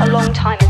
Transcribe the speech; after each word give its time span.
a 0.00 0.06
long 0.08 0.30
time 0.34 0.58
ago. 0.58 0.65